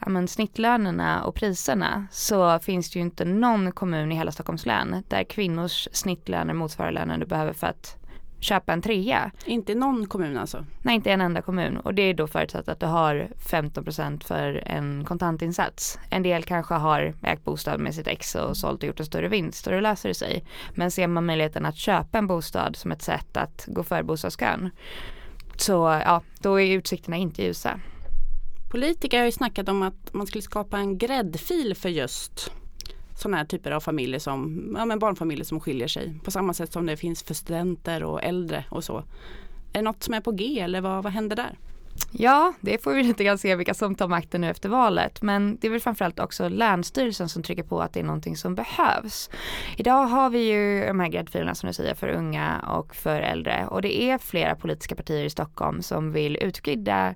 ja, 0.00 0.08
men, 0.08 0.28
snittlönerna 0.28 1.24
och 1.24 1.34
priserna 1.34 2.06
så 2.10 2.58
finns 2.58 2.90
det 2.90 2.98
ju 2.98 3.02
inte 3.02 3.24
någon 3.24 3.72
kommun 3.72 4.12
i 4.12 4.14
hela 4.14 4.32
Stockholms 4.32 4.66
län 4.66 5.04
där 5.08 5.24
kvinnors 5.24 5.88
snittlöner 5.92 6.54
motsvarar 6.54 6.92
lönen 6.92 7.20
du 7.20 7.26
behöver 7.26 7.52
för 7.52 7.66
att 7.66 8.01
köpa 8.42 8.72
en 8.72 8.82
trea. 8.82 9.30
Inte 9.46 9.72
i 9.72 9.74
någon 9.74 10.06
kommun 10.06 10.36
alltså? 10.36 10.64
Nej, 10.82 10.94
inte 10.94 11.12
en 11.12 11.20
enda 11.20 11.42
kommun 11.42 11.76
och 11.76 11.94
det 11.94 12.02
är 12.02 12.14
då 12.14 12.26
förutsatt 12.26 12.68
att 12.68 12.80
du 12.80 12.86
har 12.86 13.28
15% 13.38 14.24
för 14.24 14.62
en 14.66 15.04
kontantinsats. 15.04 15.98
En 16.10 16.22
del 16.22 16.42
kanske 16.42 16.74
har 16.74 17.14
ägt 17.22 17.44
bostad 17.44 17.80
med 17.80 17.94
sitt 17.94 18.06
ex 18.06 18.34
och 18.34 18.56
sålt 18.56 18.82
och 18.82 18.86
gjort 18.86 19.00
en 19.00 19.06
större 19.06 19.28
vinst 19.28 19.66
och 19.66 19.72
då 19.72 19.80
löser 19.80 20.08
det 20.08 20.14
sig. 20.14 20.44
Men 20.74 20.90
ser 20.90 21.06
man 21.06 21.26
möjligheten 21.26 21.66
att 21.66 21.76
köpa 21.76 22.18
en 22.18 22.26
bostad 22.26 22.76
som 22.76 22.92
ett 22.92 23.02
sätt 23.02 23.36
att 23.36 23.64
gå 23.66 23.82
för 23.82 24.02
bostadskön 24.02 24.70
så 25.56 25.72
ja, 26.04 26.22
då 26.40 26.60
är 26.60 26.76
utsikterna 26.76 27.16
inte 27.16 27.42
ljusa. 27.42 27.80
Politiker 28.70 29.18
har 29.18 29.24
ju 29.24 29.32
snackat 29.32 29.68
om 29.68 29.82
att 29.82 30.12
man 30.12 30.26
skulle 30.26 30.42
skapa 30.42 30.78
en 30.78 30.98
gräddfil 30.98 31.74
för 31.76 31.88
just 31.88 32.52
sådana 33.22 33.36
här 33.36 33.44
typer 33.44 33.70
av 33.70 33.80
familjer 33.80 34.20
som 34.20 34.72
ja, 34.78 34.84
men 34.84 34.98
barnfamiljer 34.98 35.44
som 35.44 35.60
skiljer 35.60 35.88
sig. 35.88 36.14
På 36.24 36.30
samma 36.30 36.54
sätt 36.54 36.72
som 36.72 36.86
det 36.86 36.96
finns 36.96 37.22
för 37.22 37.34
studenter 37.34 38.04
och 38.04 38.22
äldre 38.22 38.64
och 38.68 38.84
så. 38.84 38.98
Är 39.72 39.78
det 39.78 39.82
något 39.82 40.02
som 40.02 40.14
är 40.14 40.20
på 40.20 40.32
G 40.32 40.60
eller 40.60 40.80
vad, 40.80 41.02
vad 41.02 41.12
händer 41.12 41.36
där? 41.36 41.58
Ja, 42.12 42.52
det 42.60 42.82
får 42.82 42.92
vi 42.92 43.02
lite 43.02 43.24
grann 43.24 43.38
se 43.38 43.56
vilka 43.56 43.74
som 43.74 43.94
tar 43.94 44.08
makten 44.08 44.40
nu 44.40 44.50
efter 44.50 44.68
valet. 44.68 45.22
Men 45.22 45.58
det 45.60 45.66
är 45.66 45.70
väl 45.70 45.80
framförallt 45.80 46.20
också 46.20 46.48
Länsstyrelsen 46.48 47.28
som 47.28 47.42
trycker 47.42 47.62
på 47.62 47.80
att 47.80 47.92
det 47.92 48.00
är 48.00 48.04
någonting 48.04 48.36
som 48.36 48.54
behövs. 48.54 49.30
Idag 49.76 50.06
har 50.06 50.30
vi 50.30 50.38
ju 50.38 50.86
de 50.86 51.00
här 51.00 51.08
gräddfilerna 51.08 51.54
som 51.54 51.66
du 51.66 51.72
säger 51.72 51.94
för 51.94 52.08
unga 52.08 52.60
och 52.60 52.94
för 52.94 53.20
äldre 53.20 53.66
och 53.66 53.82
det 53.82 54.02
är 54.02 54.18
flera 54.18 54.56
politiska 54.56 54.94
partier 54.94 55.24
i 55.24 55.30
Stockholm 55.30 55.82
som 55.82 56.12
vill 56.12 56.36
utvidga 56.36 57.14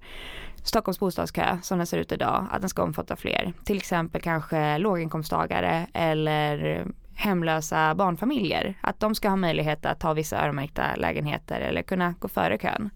Stockholms 0.66 0.98
bostadskö 0.98 1.58
som 1.62 1.78
den 1.78 1.86
ser 1.86 1.98
ut 1.98 2.12
idag, 2.12 2.46
att 2.50 2.60
den 2.60 2.70
ska 2.70 2.82
omfatta 2.82 3.16
fler. 3.16 3.52
Till 3.64 3.76
exempel 3.76 4.22
kanske 4.22 4.78
låginkomsttagare 4.78 5.86
eller 5.94 6.86
hemlösa 7.14 7.94
barnfamiljer. 7.94 8.74
Att 8.80 9.00
de 9.00 9.14
ska 9.14 9.28
ha 9.28 9.36
möjlighet 9.36 9.86
att 9.86 10.00
ta 10.00 10.12
vissa 10.12 10.44
öronmärkta 10.44 10.96
lägenheter 10.96 11.60
eller 11.60 11.82
kunna 11.82 12.14
gå 12.18 12.28
före 12.28 12.58
kön. 12.58 12.90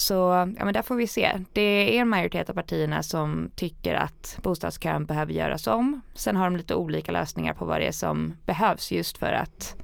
Så 0.00 0.14
ja, 0.58 0.64
men 0.64 0.74
där 0.74 0.82
får 0.82 0.94
vi 0.94 1.06
se. 1.06 1.32
Det 1.52 1.96
är 1.96 2.00
en 2.00 2.08
majoritet 2.08 2.50
av 2.50 2.54
partierna 2.54 3.02
som 3.02 3.50
tycker 3.54 3.94
att 3.94 4.38
bostadskön 4.42 5.06
behöver 5.06 5.32
göras 5.32 5.66
om. 5.66 6.00
Sen 6.14 6.36
har 6.36 6.44
de 6.44 6.56
lite 6.56 6.74
olika 6.74 7.12
lösningar 7.12 7.54
på 7.54 7.64
vad 7.64 7.80
det 7.80 7.86
är 7.86 7.92
som 7.92 8.36
behövs 8.46 8.92
just 8.92 9.18
för 9.18 9.32
att 9.32 9.76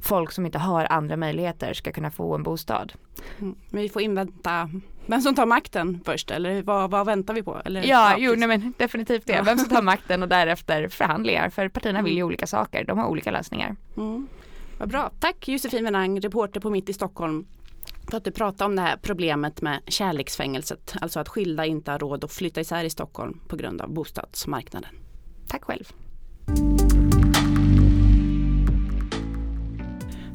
folk 0.00 0.32
som 0.32 0.46
inte 0.46 0.58
har 0.58 0.84
andra 0.90 1.16
möjligheter 1.16 1.74
ska 1.74 1.92
kunna 1.92 2.10
få 2.10 2.34
en 2.34 2.42
bostad. 2.42 2.92
Mm. 3.38 3.54
Men 3.70 3.82
vi 3.82 3.88
får 3.88 4.02
invänta 4.02 4.70
vem 5.06 5.20
som 5.20 5.34
tar 5.34 5.46
makten 5.46 6.00
först 6.04 6.30
eller 6.30 6.62
vad, 6.62 6.90
vad 6.90 7.06
väntar 7.06 7.34
vi 7.34 7.42
på? 7.42 7.62
Eller, 7.64 7.80
ja, 7.80 7.86
ja 7.86 8.16
jo 8.18 8.34
nej, 8.36 8.48
men 8.48 8.74
definitivt 8.76 9.26
det. 9.26 9.42
Vem 9.44 9.58
som 9.58 9.68
tar 9.68 9.82
makten 9.92 10.22
och 10.22 10.28
därefter 10.28 10.88
förhandlingar 10.88 11.50
för 11.50 11.68
partierna 11.68 12.02
vill 12.02 12.12
ju 12.12 12.18
mm. 12.18 12.26
olika 12.26 12.46
saker. 12.46 12.84
De 12.84 12.98
har 12.98 13.06
olika 13.06 13.30
lösningar. 13.30 13.76
Mm. 13.96 14.26
Vad 14.78 14.88
bra. 14.88 15.10
Tack 15.20 15.48
Josefin 15.48 15.84
Wenang, 15.84 16.20
reporter 16.20 16.60
på 16.60 16.70
Mitt 16.70 16.88
i 16.88 16.92
Stockholm 16.92 17.46
för 18.10 18.16
att 18.16 18.24
du 18.24 18.30
pratade 18.30 18.64
om 18.64 18.76
det 18.76 18.82
här 18.82 18.96
problemet 19.02 19.62
med 19.62 19.80
kärleksfängelset, 19.86 20.94
alltså 21.00 21.20
att 21.20 21.28
skilda 21.28 21.66
inte 21.66 21.90
har 21.90 21.98
råd 21.98 22.24
att 22.24 22.32
flytta 22.32 22.60
isär 22.60 22.84
i 22.84 22.90
Stockholm 22.90 23.40
på 23.48 23.56
grund 23.56 23.80
av 23.80 23.90
bostadsmarknaden. 23.94 24.90
Tack 25.48 25.64
själv. 25.64 25.84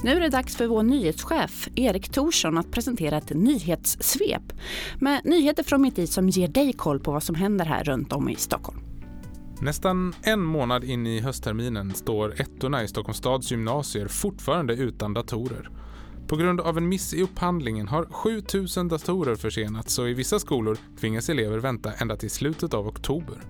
Nu 0.04 0.12
är 0.12 0.22
det 0.22 0.30
dags 0.30 0.56
för 0.56 0.68
vår 0.68 0.84
nyhetschef 0.84 1.68
Erik 1.76 2.10
Thorsson 2.10 2.58
att 2.58 2.72
presentera 2.72 3.18
ett 3.18 3.30
nyhetssvep 3.30 4.54
med 5.00 5.22
nyheter 5.26 5.64
från 5.64 5.82
mitt 5.82 6.00
i 6.00 6.08
som 6.08 6.30
ger 6.30 6.48
dig 6.48 6.74
koll 6.74 7.00
på 7.00 7.12
vad 7.12 7.24
som 7.24 7.36
händer 7.36 7.66
här 7.66 7.84
runt 7.84 8.14
om 8.14 8.30
i 8.30 8.36
Stockholm. 8.36 8.80
Nästan 9.62 10.14
en 10.22 10.42
månad 10.42 10.84
in 10.84 11.08
i 11.08 11.20
höstterminen 11.20 11.94
står 11.94 12.42
ettorna 12.42 12.84
i 12.84 12.88
Stockholms 12.88 13.18
stads 13.18 13.52
gymnasier 13.52 14.08
fortfarande 14.08 14.74
utan 14.74 15.14
datorer. 15.14 15.70
På 16.28 16.36
grund 16.36 16.62
av 16.62 16.78
en 16.78 16.90
miss 16.90 17.14
i 17.14 17.24
upphandlingen 17.24 17.88
har 17.88 18.06
7000 18.06 18.88
datorer 18.88 19.36
försenats 19.36 20.00
och 20.00 20.10
i 20.10 20.14
vissa 20.14 20.40
skolor 20.40 20.78
tvingas 21.00 21.30
elever 21.30 21.58
vänta 21.58 21.94
ända 21.94 22.16
till 22.16 22.30
slutet 22.30 22.74
av 22.74 22.88
oktober. 22.88 23.42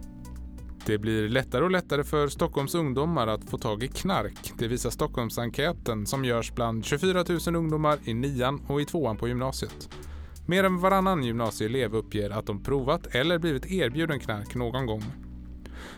Det 0.86 0.98
blir 0.98 1.30
lättare 1.30 1.64
och 1.64 1.72
lättare 1.72 2.04
för 2.04 2.28
Stockholms 2.28 2.76
ungdomar 2.76 3.28
att 3.28 3.50
få 3.50 3.58
tag 3.58 3.84
i 3.84 3.88
knark. 3.88 4.54
Det 4.58 4.68
visar 4.68 4.90
Stockholmsenkäten 4.90 6.06
som 6.06 6.26
görs 6.26 6.52
bland 6.56 6.86
24 6.86 7.26
000 7.48 7.56
ungdomar 7.56 7.98
i 8.04 8.14
nian 8.14 8.62
och 8.68 8.82
i 8.82 8.86
tvåan 8.86 9.18
på 9.18 9.28
gymnasiet. 9.28 9.90
Mer 10.46 10.64
än 10.64 10.78
varannan 10.78 11.24
gymnasieelev 11.24 11.96
uppger 11.96 12.30
att 12.30 12.46
de 12.46 12.64
provat 12.64 13.16
eller 13.16 13.40
blivit 13.40 13.72
erbjuden 13.72 14.20
knark 14.20 14.56
någon 14.56 14.86
gång. 14.86 15.04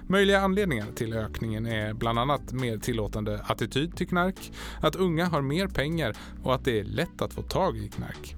Möjliga 0.07 0.39
anledningar 0.39 0.87
till 0.95 1.13
ökningen 1.13 1.65
är 1.65 1.93
bland 1.93 2.19
annat 2.19 2.53
mer 2.53 2.77
tillåtande 2.77 3.41
attityd 3.47 3.97
till 3.97 4.07
knark, 4.07 4.51
att 4.81 4.95
unga 4.95 5.25
har 5.25 5.41
mer 5.41 5.67
pengar 5.67 6.15
och 6.43 6.55
att 6.55 6.65
det 6.65 6.79
är 6.79 6.83
lätt 6.83 7.21
att 7.21 7.33
få 7.33 7.41
tag 7.41 7.77
i 7.77 7.89
knark. 7.89 8.35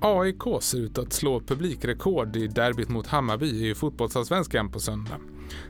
AIK 0.00 0.62
ser 0.62 0.78
ut 0.78 0.98
att 0.98 1.12
slå 1.12 1.40
publikrekord 1.40 2.36
i 2.36 2.46
derbyt 2.46 2.88
mot 2.88 3.06
Hammarby 3.06 3.70
i 3.70 3.74
fotbollsallsvenskan 3.74 4.70
på 4.70 4.80
söndag. 4.80 5.18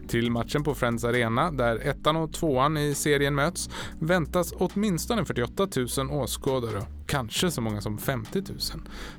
Till 0.08 0.30
matchen 0.30 0.64
på 0.64 0.74
Friends 0.74 1.04
Arena, 1.04 1.50
där 1.50 1.76
ettan 1.88 2.16
och 2.16 2.32
tvåan 2.32 2.76
i 2.76 2.94
serien 2.94 3.34
möts, 3.34 3.70
väntas 4.00 4.52
åtminstone 4.56 5.24
48 5.24 5.68
000 5.98 6.10
åskådare, 6.10 6.82
kanske 7.08 7.50
så 7.50 7.60
många 7.60 7.80
som 7.80 7.98
50 7.98 8.42
000. 8.48 8.58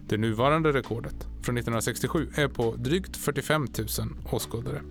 Det 0.07 0.17
nuvarande 0.17 0.71
rekordet, 0.71 1.15
från 1.15 1.57
1967, 1.57 2.27
är 2.35 2.47
på 2.47 2.75
drygt 2.75 3.17
45 3.17 3.67
000 3.77 3.87
åskådare. 4.31 4.81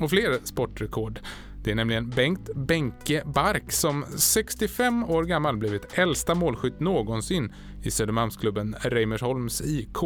Och 0.00 0.10
fler 0.10 0.38
sportrekord 0.44 1.20
det 1.66 1.72
är 1.72 1.74
nämligen 1.74 2.10
Bengt 2.10 2.50
Benke 2.54 3.22
Bark 3.26 3.72
som 3.72 4.04
65 4.16 5.04
år 5.04 5.24
gammal 5.24 5.56
blivit 5.56 5.98
äldsta 5.98 6.34
målskytt 6.34 6.80
någonsin 6.80 7.54
i 7.82 7.90
Södermalmsklubben 7.90 8.76
Reimersholms 8.80 9.60
IK. 9.60 9.98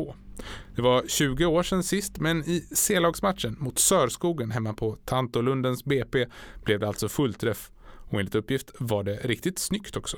Det 0.76 0.83
var 0.83 1.02
20 1.07 1.47
år 1.47 1.62
sedan 1.62 1.83
sist, 1.83 2.19
men 2.19 2.45
i 2.45 2.64
C-lagsmatchen 2.73 3.57
mot 3.59 3.78
Sörskogen 3.78 4.50
hemma 4.50 4.75
på 4.75 4.97
Tantolundens 5.04 5.85
BP 5.85 6.26
blev 6.64 6.80
det 6.80 6.88
alltså 6.88 7.09
fullträff. 7.09 7.71
Och 8.11 8.19
enligt 8.19 8.35
uppgift 8.35 8.71
var 8.78 9.04
det 9.04 9.16
riktigt 9.16 9.59
snyggt 9.59 9.97
också. 9.97 10.16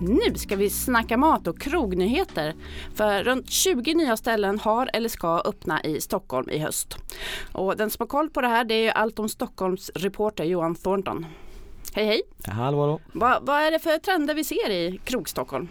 Nu 0.00 0.34
ska 0.34 0.56
vi 0.56 0.70
snacka 0.70 1.16
mat 1.16 1.46
och 1.46 1.60
krognyheter. 1.60 2.54
För 2.94 3.24
runt 3.24 3.50
20 3.50 3.94
nya 3.94 4.16
ställen 4.16 4.58
har 4.58 4.90
eller 4.92 5.08
ska 5.08 5.40
öppna 5.40 5.82
i 5.82 6.00
Stockholm 6.00 6.50
i 6.50 6.58
höst. 6.58 6.96
Och 7.52 7.76
den 7.76 7.90
som 7.90 8.02
har 8.02 8.06
koll 8.06 8.30
på 8.30 8.40
det 8.40 8.48
här 8.48 8.64
det 8.64 8.86
är 8.86 8.92
Allt 8.92 9.18
om 9.18 9.28
Stockholms 9.28 9.90
reporter 9.94 10.44
Johan 10.44 10.74
Thornton. 10.74 11.26
Hej 11.94 12.06
hej! 12.06 12.22
Hallå 12.46 12.80
hallå! 12.80 13.00
Va, 13.12 13.38
vad 13.42 13.62
är 13.62 13.70
det 13.70 13.78
för 13.78 13.98
trender 13.98 14.34
vi 14.34 14.44
ser 14.44 14.70
i 14.70 15.00
Krog-Stockholm? 15.04 15.68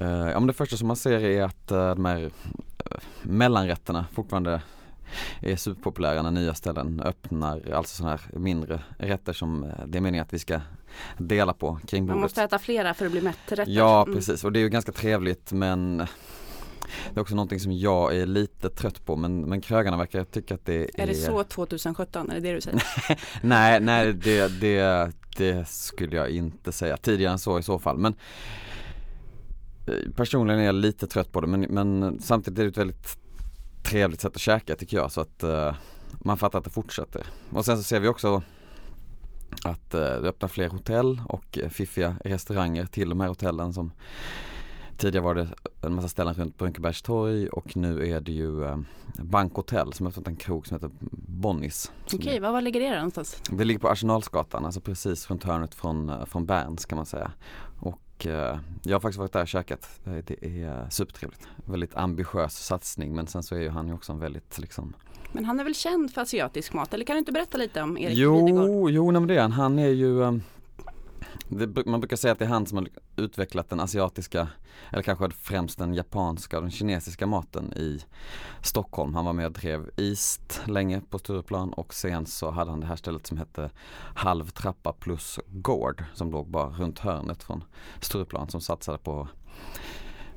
Uh, 0.00 0.06
ja 0.06 0.40
men 0.40 0.46
det 0.46 0.52
första 0.52 0.76
som 0.76 0.86
man 0.86 0.96
ser 0.96 1.24
är 1.24 1.42
att 1.42 1.72
uh, 1.72 1.78
de 1.78 2.04
här 2.04 2.22
uh, 2.24 2.30
mellanrätterna 3.22 4.06
fortfarande 4.14 4.60
är 5.40 5.56
superpopulära 5.56 6.22
när 6.22 6.30
nya 6.30 6.54
ställen 6.54 7.00
öppnar, 7.00 7.72
alltså 7.72 7.96
sådana 7.96 8.16
här 8.16 8.38
mindre 8.38 8.80
rätter 8.98 9.32
som 9.32 9.72
det 9.86 9.98
är 9.98 10.02
meningen 10.02 10.24
att 10.24 10.32
vi 10.32 10.38
ska 10.38 10.60
dela 11.18 11.52
på 11.52 11.80
kring 11.86 12.06
bordet. 12.06 12.14
Man 12.14 12.22
måste 12.22 12.42
äta 12.42 12.58
flera 12.58 12.94
för 12.94 13.06
att 13.06 13.12
bli 13.12 13.20
mätt 13.20 13.36
rätter. 13.48 13.72
Ja 13.72 14.02
mm. 14.02 14.14
precis 14.14 14.44
och 14.44 14.52
det 14.52 14.58
är 14.58 14.62
ju 14.62 14.68
ganska 14.68 14.92
trevligt 14.92 15.52
men 15.52 16.06
det 17.14 17.18
är 17.18 17.20
också 17.20 17.34
någonting 17.34 17.60
som 17.60 17.72
jag 17.72 18.16
är 18.16 18.26
lite 18.26 18.68
trött 18.70 19.04
på 19.04 19.16
men, 19.16 19.40
men 19.40 19.60
krögarna 19.60 19.96
verkar 19.96 20.24
tycka 20.24 20.54
att 20.54 20.64
det 20.64 20.74
är 20.74 21.02
Är 21.02 21.06
det 21.06 21.14
så 21.14 21.44
2017? 21.44 22.30
Är 22.30 22.34
det 22.34 22.40
det 22.40 22.54
du 22.54 22.60
säger? 22.60 22.82
nej, 23.42 23.80
nej 23.80 24.12
det, 24.12 24.60
det, 24.60 25.12
det 25.36 25.68
skulle 25.68 26.16
jag 26.16 26.30
inte 26.30 26.72
säga. 26.72 26.96
Tidigare 26.96 27.32
än 27.32 27.38
så 27.38 27.58
i 27.58 27.62
så 27.62 27.78
fall 27.78 27.98
men 27.98 28.14
Personligen 30.16 30.60
är 30.60 30.64
jag 30.64 30.74
lite 30.74 31.06
trött 31.06 31.32
på 31.32 31.40
det 31.40 31.46
men, 31.46 31.60
men 31.60 32.18
samtidigt 32.20 32.58
är 32.58 32.62
det 32.62 32.68
ett 32.68 32.76
väldigt 32.76 33.17
trevligt 33.88 34.20
sätt 34.20 34.34
att 34.34 34.40
käka 34.40 34.76
tycker 34.76 34.96
jag 34.96 35.12
så 35.12 35.20
att 35.20 35.44
uh, 35.44 35.74
man 36.12 36.38
fattar 36.38 36.58
att 36.58 36.64
det 36.64 36.70
fortsätter. 36.70 37.26
Och 37.50 37.64
sen 37.64 37.76
så 37.76 37.82
ser 37.82 38.00
vi 38.00 38.08
också 38.08 38.42
att 39.64 39.94
uh, 39.94 40.00
det 40.00 40.28
öppnar 40.28 40.48
fler 40.48 40.68
hotell 40.68 41.22
och 41.28 41.58
fiffiga 41.70 42.16
restauranger 42.24 42.86
till 42.86 43.08
de 43.08 43.20
här 43.20 43.28
hotellen 43.28 43.72
som 43.72 43.92
Tidigare 44.98 45.24
var 45.24 45.34
det 45.34 45.48
en 45.80 45.94
massa 45.94 46.08
ställen 46.08 46.34
runt 46.34 46.58
Brunkebergs 46.58 47.02
torg 47.02 47.48
och 47.48 47.76
nu 47.76 48.10
är 48.10 48.20
det 48.20 48.32
ju 48.32 48.64
eh, 48.64 48.78
Bankhotell 49.18 49.92
som 49.92 50.06
öppnat 50.06 50.28
en 50.28 50.36
krog 50.36 50.66
som 50.66 50.74
heter 50.74 50.90
Bonnis. 51.10 51.92
Okej, 52.04 52.18
okay, 52.18 52.40
var, 52.40 52.52
var 52.52 52.60
ligger 52.60 52.80
det 52.80 52.96
någonstans? 52.96 53.42
Det 53.50 53.64
ligger 53.64 53.80
på 53.80 53.88
Arsenalsgatan, 53.88 54.64
alltså 54.64 54.80
precis 54.80 55.30
runt 55.30 55.44
hörnet 55.44 55.74
från, 55.74 56.26
från 56.26 56.46
Berns 56.46 56.86
kan 56.86 56.96
man 56.96 57.06
säga. 57.06 57.32
Och 57.80 58.00
eh, 58.26 58.58
jag 58.82 58.94
har 58.94 59.00
faktiskt 59.00 59.18
varit 59.18 59.32
där 59.32 59.42
och 59.42 59.48
käkat. 59.48 60.00
Det 60.04 60.42
är 60.42 60.90
supertrevligt. 60.90 61.48
Väldigt 61.64 61.96
ambitiös 61.96 62.64
satsning 62.64 63.14
men 63.14 63.26
sen 63.26 63.42
så 63.42 63.54
är 63.54 63.60
ju 63.60 63.68
han 63.68 63.88
ju 63.88 63.94
också 63.94 64.12
en 64.12 64.18
väldigt 64.18 64.58
liksom 64.58 64.94
men 65.32 65.44
han 65.44 65.60
är 65.60 65.64
väl 65.64 65.74
känd 65.74 66.10
för 66.14 66.22
asiatisk 66.22 66.72
mat 66.72 66.94
eller 66.94 67.04
kan 67.04 67.14
du 67.14 67.18
inte 67.18 67.32
berätta 67.32 67.58
lite 67.58 67.82
om 67.82 67.98
Erik 67.98 68.16
Jo, 68.18 68.46
Lidegård? 68.46 68.90
jo 68.90 69.10
nej, 69.10 69.20
men 69.20 69.28
det 69.28 69.34
är 69.36 69.40
han. 69.40 69.52
Han 69.52 69.78
är 69.78 69.88
ju 69.88 70.20
um, 70.20 70.42
det, 71.48 71.86
man 71.86 72.00
brukar 72.00 72.16
säga 72.16 72.32
att 72.32 72.38
det 72.38 72.44
är 72.44 72.48
han 72.48 72.66
som 72.66 72.78
har 72.78 72.88
utvecklat 73.16 73.70
den 73.70 73.80
asiatiska, 73.80 74.48
eller 74.90 75.02
kanske 75.02 75.30
främst 75.30 75.78
den 75.78 75.94
japanska 75.94 76.56
och 76.56 76.62
den 76.62 76.70
kinesiska 76.70 77.26
maten 77.26 77.72
i 77.72 78.04
Stockholm. 78.62 79.14
Han 79.14 79.24
var 79.24 79.32
med 79.32 79.46
och 79.46 79.52
drev 79.52 79.90
East 79.96 80.60
länge 80.66 81.00
på 81.10 81.18
Stureplan 81.18 81.72
och 81.72 81.94
sen 81.94 82.26
så 82.26 82.50
hade 82.50 82.70
han 82.70 82.80
det 82.80 82.86
här 82.86 82.96
stället 82.96 83.26
som 83.26 83.38
hette 83.38 83.70
Halv 84.14 84.50
trappa 84.50 84.92
plus 84.92 85.40
gård 85.46 86.04
som 86.14 86.30
låg 86.30 86.50
bara 86.50 86.68
runt 86.68 86.98
hörnet 86.98 87.42
från 87.42 87.64
Stureplan 88.00 88.48
som 88.48 88.60
satsade 88.60 88.98
på 88.98 89.28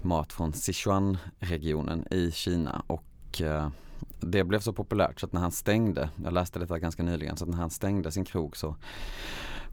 mat 0.02 0.34
från 0.34 0.54
Sichuan-regionen 0.54 2.08
i 2.12 2.32
Kina 2.32 2.84
och 2.88 3.42
eh, 3.42 3.70
det 4.20 4.44
blev 4.44 4.60
så 4.60 4.74
populärt 4.74 5.20
så 5.20 5.26
att 5.26 5.34
när 5.34 5.42
han 5.42 5.52
stängde, 5.52 6.10
jag 6.24 6.34
läste 6.34 6.60
detta 6.60 6.80
ganska 6.80 7.04
nyligen, 7.04 7.38
så 7.38 7.44
att 7.44 7.50
när 7.50 7.58
han 7.58 7.70
stängde 7.70 8.12
sin 8.12 8.26
krog 8.26 8.58
så 8.58 8.76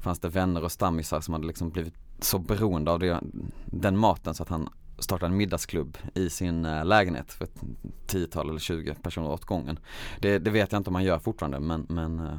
fanns 0.00 0.18
det 0.18 0.28
vänner 0.28 0.64
och 0.64 0.72
stammisar 0.72 1.20
som 1.20 1.34
hade 1.34 1.46
liksom 1.46 1.70
blivit 1.70 1.94
så 2.20 2.38
beroende 2.38 2.90
av 2.90 2.98
det, 2.98 3.20
den 3.66 3.96
maten 3.96 4.34
så 4.34 4.42
att 4.42 4.48
han 4.48 4.68
startade 4.98 5.32
en 5.32 5.36
middagsklubb 5.36 5.98
i 6.14 6.30
sin 6.30 6.64
äh, 6.64 6.84
lägenhet 6.84 7.32
för 7.32 7.44
ett 7.44 7.60
tiotal 8.06 8.48
eller 8.48 8.58
tjugo 8.58 8.94
personer 9.02 9.30
åt 9.30 9.44
gången. 9.44 9.78
Det, 10.20 10.38
det, 10.38 10.50
vet 10.50 10.72
jag 10.72 10.78
inte 10.78 10.90
om 10.90 10.92
man 10.92 11.04
gör 11.04 11.18
fortfarande 11.18 11.60
men, 11.60 11.86
men 11.88 12.18
äh, 12.18 12.38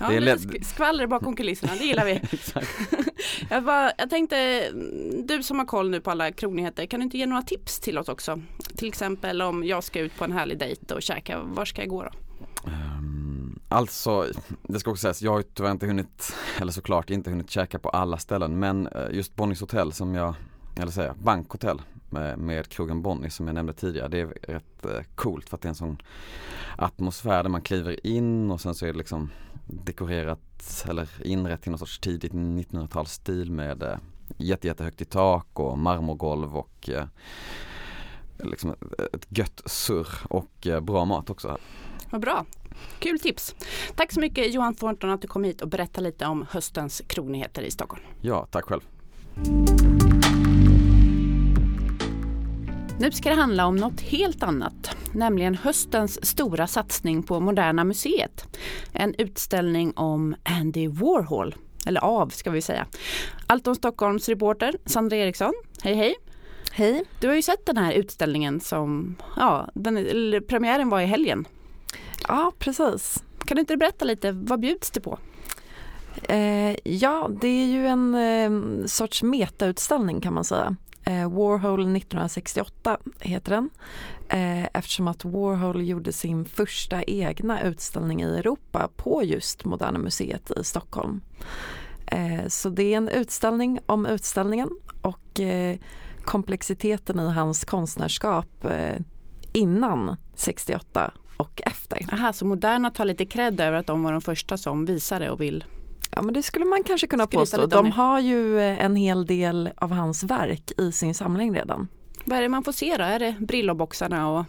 Ja, 0.00 0.08
det 0.08 0.16
är 0.16 0.64
skvaller 0.64 1.06
bakom 1.06 1.36
kulisserna, 1.36 1.72
det 1.78 1.84
gillar 1.84 2.04
vi. 2.04 2.20
jag, 3.50 3.64
bara, 3.64 3.92
jag 3.98 4.10
tänkte, 4.10 4.70
du 5.24 5.42
som 5.42 5.58
har 5.58 5.66
koll 5.66 5.90
nu 5.90 6.00
på 6.00 6.10
alla 6.10 6.32
krognyheter, 6.32 6.86
kan 6.86 7.00
du 7.00 7.04
inte 7.04 7.18
ge 7.18 7.26
några 7.26 7.42
tips 7.42 7.80
till 7.80 7.98
oss 7.98 8.08
också? 8.08 8.40
Till 8.76 8.88
exempel 8.88 9.42
om 9.42 9.64
jag 9.64 9.84
ska 9.84 10.00
ut 10.00 10.16
på 10.16 10.24
en 10.24 10.32
härlig 10.32 10.58
dejt 10.58 10.94
och 10.94 11.02
käka, 11.02 11.40
var 11.40 11.64
ska 11.64 11.82
jag 11.82 11.88
gå 11.88 12.02
då? 12.02 12.10
Um, 12.64 13.15
alltså, 13.68 14.26
det 14.62 14.80
ska 14.80 14.90
också 14.90 15.00
sägas, 15.00 15.22
jag 15.22 15.32
har 15.32 15.42
tyvärr 15.42 15.70
inte 15.70 15.86
hunnit, 15.86 16.34
eller 16.60 16.72
såklart 16.72 17.10
inte 17.10 17.30
hunnit 17.30 17.50
käka 17.50 17.78
på 17.78 17.88
alla 17.88 18.18
ställen 18.18 18.58
men 18.58 18.86
eh, 18.86 19.10
just 19.10 19.36
Bonnies 19.36 19.60
hotell 19.60 19.92
som 19.92 20.14
jag, 20.14 20.34
eller 20.76 20.92
säga, 20.92 21.14
bankhotell 21.22 21.82
med, 22.10 22.38
med 22.38 22.68
krogen 22.68 23.02
Bonnie 23.02 23.30
som 23.30 23.46
jag 23.46 23.54
nämnde 23.54 23.72
tidigare. 23.72 24.08
Det 24.08 24.20
är 24.20 24.26
rätt 24.26 24.84
eh, 24.84 25.02
coolt 25.14 25.48
för 25.48 25.56
att 25.56 25.62
det 25.62 25.66
är 25.66 25.70
en 25.70 25.74
sån 25.74 26.02
atmosfär 26.78 27.42
där 27.42 27.50
man 27.50 27.62
kliver 27.62 28.06
in 28.06 28.50
och 28.50 28.60
sen 28.60 28.74
så 28.74 28.86
är 28.86 28.92
det 28.92 28.98
liksom 28.98 29.30
dekorerat 29.66 30.84
eller 30.88 31.08
inrett 31.24 31.66
i 31.66 31.70
någon 31.70 31.78
sorts 31.78 31.98
tidigt 31.98 32.32
1900-talsstil 32.32 33.50
med 33.50 34.00
jätte, 34.36 34.66
jättehögt 34.66 35.00
i 35.00 35.04
tak 35.04 35.46
och 35.52 35.78
marmorgolv 35.78 36.56
och 36.56 36.90
liksom 38.38 38.74
ett 39.12 39.26
gött 39.28 39.62
surr 39.66 40.08
och 40.28 40.68
bra 40.82 41.04
mat 41.04 41.30
också. 41.30 41.58
Vad 42.16 42.20
bra. 42.22 42.44
Kul 42.98 43.18
tips. 43.18 43.54
Tack 43.96 44.12
så 44.12 44.20
mycket 44.20 44.54
Johan 44.54 44.74
Thornton 44.74 45.10
att 45.10 45.22
du 45.22 45.28
kom 45.28 45.44
hit 45.44 45.60
och 45.60 45.68
berättade 45.68 46.06
lite 46.06 46.26
om 46.26 46.46
höstens 46.50 47.02
krognyheter 47.06 47.62
i 47.62 47.70
Stockholm. 47.70 48.02
Ja, 48.20 48.46
tack 48.50 48.64
själv. 48.64 48.80
Nu 52.98 53.10
ska 53.12 53.28
det 53.28 53.34
handla 53.34 53.66
om 53.66 53.76
något 53.76 54.00
helt 54.00 54.42
annat, 54.42 54.96
nämligen 55.12 55.54
höstens 55.54 56.26
stora 56.26 56.66
satsning 56.66 57.22
på 57.22 57.40
Moderna 57.40 57.84
Museet. 57.84 58.58
En 58.92 59.14
utställning 59.18 59.92
om 59.96 60.36
Andy 60.42 60.88
Warhol, 60.88 61.54
eller 61.86 62.00
av 62.00 62.28
ska 62.28 62.50
vi 62.50 62.62
säga. 62.62 62.86
Allt 63.46 63.66
om 63.66 63.74
Stockholms 63.74 64.28
reporter 64.28 64.74
Sandra 64.84 65.16
Eriksson, 65.16 65.52
hej 65.82 65.94
hej! 65.94 66.14
Hej! 66.70 67.04
Du 67.20 67.28
har 67.28 67.34
ju 67.34 67.42
sett 67.42 67.66
den 67.66 67.76
här 67.76 67.92
utställningen 67.92 68.60
som, 68.60 69.16
ja, 69.36 69.68
den, 69.74 69.94
premiären 70.48 70.88
var 70.88 71.00
i 71.00 71.06
helgen. 71.06 71.46
Ja, 72.28 72.52
precis. 72.58 73.24
Kan 73.44 73.54
du 73.54 73.60
inte 73.60 73.76
berätta 73.76 74.04
lite, 74.04 74.32
vad 74.32 74.60
bjuds 74.60 74.90
det 74.90 75.00
på? 75.00 75.18
Eh, 76.22 76.76
ja, 76.84 77.30
det 77.40 77.48
är 77.48 77.66
ju 77.66 77.86
en 77.86 78.14
eh, 78.14 78.86
sorts 78.86 79.22
metautställning 79.22 80.20
kan 80.20 80.34
man 80.34 80.44
säga. 80.44 80.76
Eh, 81.04 81.30
Warhol 81.30 81.80
1968 81.80 82.98
heter 83.20 83.50
den. 83.50 83.70
Eh, 84.28 84.64
eftersom 84.64 85.08
att 85.08 85.24
Warhol 85.24 85.88
gjorde 85.88 86.12
sin 86.12 86.44
första 86.44 87.02
egna 87.02 87.62
utställning 87.62 88.22
i 88.22 88.38
Europa 88.38 88.88
på 88.96 89.24
just 89.24 89.64
Moderna 89.64 89.98
Museet 89.98 90.50
i 90.60 90.64
Stockholm. 90.64 91.20
Eh, 92.06 92.46
så 92.48 92.68
det 92.68 92.82
är 92.82 92.96
en 92.96 93.08
utställning 93.08 93.78
om 93.86 94.06
utställningen 94.06 94.70
och 95.02 95.40
eh, 95.40 95.76
komplexiteten 96.24 97.20
i 97.20 97.30
hans 97.32 97.64
konstnärskap 97.64 98.64
eh, 98.64 98.96
innan 99.52 100.16
68 100.34 101.12
och 101.36 101.62
efter. 101.64 102.06
Aha, 102.12 102.32
så 102.32 102.46
Moderna 102.46 102.90
tar 102.90 103.04
lite 103.04 103.26
cred 103.26 103.60
över 103.60 103.78
att 103.78 103.86
de 103.86 104.02
var 104.02 104.12
de 104.12 104.20
första 104.20 104.56
som 104.56 104.84
visade 104.84 105.30
och 105.30 105.40
vill 105.40 105.64
Ja 106.10 106.22
men 106.22 106.34
det 106.34 106.42
skulle 106.42 106.64
man 106.64 106.82
kanske 106.82 107.06
kunna 107.06 107.26
påstå. 107.26 107.66
De 107.66 107.92
har 107.92 108.20
ju 108.20 108.60
eh, 108.60 108.84
en 108.84 108.96
hel 108.96 109.26
del 109.26 109.70
av 109.76 109.92
hans 109.92 110.22
verk 110.22 110.72
i 110.78 110.92
sin 110.92 111.14
samling 111.14 111.54
redan. 111.54 111.88
Vad 112.24 112.38
är 112.38 112.42
det 112.42 112.48
man 112.48 112.64
får 112.64 112.72
se 112.72 112.96
då? 112.96 113.04
Är 113.04 113.18
det 113.18 113.34
Brilloboxarna 113.38 114.30
och 114.30 114.44